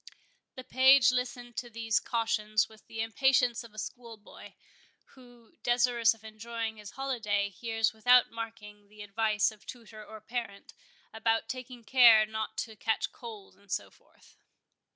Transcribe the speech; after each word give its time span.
The 0.55 0.63
page 0.63 1.11
listened 1.11 1.57
to 1.57 1.69
these 1.69 1.99
cautions 1.99 2.67
with 2.67 2.83
the 2.87 3.01
impatience 3.01 3.63
of 3.63 3.71
a 3.71 3.77
schoolboy, 3.77 4.53
who, 5.13 5.53
desirous 5.61 6.15
of 6.15 6.23
enjoying 6.23 6.77
his 6.77 6.89
holiday, 6.89 7.49
hears 7.49 7.93
without 7.93 8.31
marking 8.31 8.87
the 8.89 9.03
advice 9.03 9.51
of 9.51 9.67
tutor 9.67 10.03
or 10.03 10.19
parent, 10.19 10.73
about 11.13 11.47
taking 11.47 11.83
care 11.83 12.25
not 12.25 12.57
to 12.65 12.75
catch 12.75 13.11
cold, 13.11 13.53
and 13.55 13.71
so 13.71 13.91
forth. 13.91 14.35